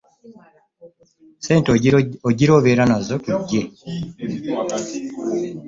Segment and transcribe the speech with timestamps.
[1.41, 1.69] Ssente
[2.29, 3.61] ogira obeera nazo tujje.